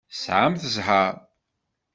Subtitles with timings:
[0.11, 1.13] Tesɛamt zzheṛ.